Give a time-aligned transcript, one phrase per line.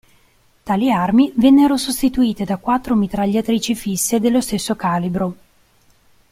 [0.63, 5.35] Tali armi vennero sostituite da quattro mitragliatrici fisse dello stesso calibro.